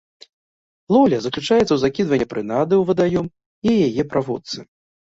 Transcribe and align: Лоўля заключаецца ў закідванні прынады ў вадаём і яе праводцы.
Лоўля 0.95 1.19
заключаецца 1.25 1.67
ў 1.73 1.79
закідванні 1.83 2.27
прынады 2.35 2.73
ў 2.77 2.83
вадаём 2.91 3.25
і 3.71 3.79
яе 3.89 4.03
праводцы. 4.17 4.57